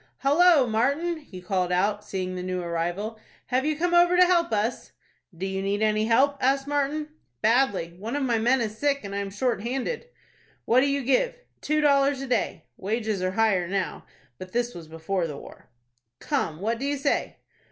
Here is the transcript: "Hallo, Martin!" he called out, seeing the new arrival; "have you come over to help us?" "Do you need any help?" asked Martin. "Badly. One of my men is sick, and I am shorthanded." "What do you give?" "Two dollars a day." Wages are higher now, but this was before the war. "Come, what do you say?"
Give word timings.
"Hallo, 0.21 0.65
Martin!" 0.65 1.17
he 1.19 1.43
called 1.43 1.71
out, 1.71 2.03
seeing 2.03 2.33
the 2.33 2.41
new 2.41 2.59
arrival; 2.59 3.19
"have 3.49 3.67
you 3.67 3.77
come 3.77 3.93
over 3.93 4.17
to 4.17 4.25
help 4.25 4.51
us?" 4.51 4.93
"Do 5.37 5.45
you 5.45 5.61
need 5.61 5.83
any 5.83 6.05
help?" 6.05 6.37
asked 6.41 6.65
Martin. 6.65 7.09
"Badly. 7.43 7.93
One 7.99 8.15
of 8.15 8.23
my 8.23 8.39
men 8.39 8.61
is 8.61 8.75
sick, 8.75 9.01
and 9.03 9.13
I 9.13 9.19
am 9.19 9.29
shorthanded." 9.29 10.07
"What 10.65 10.79
do 10.79 10.87
you 10.87 11.03
give?" 11.03 11.35
"Two 11.61 11.81
dollars 11.81 12.19
a 12.19 12.25
day." 12.27 12.65
Wages 12.77 13.21
are 13.21 13.33
higher 13.33 13.67
now, 13.67 14.03
but 14.39 14.53
this 14.53 14.73
was 14.73 14.87
before 14.87 15.27
the 15.27 15.37
war. 15.37 15.69
"Come, 16.19 16.61
what 16.61 16.79
do 16.79 16.85
you 16.87 16.97
say?" 16.97 17.37